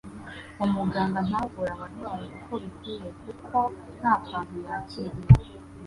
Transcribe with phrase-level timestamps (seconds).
[0.65, 3.57] umuganga ntavure abarwayi uko bikwiye kuko
[3.99, 5.33] nta kantu yakiriye.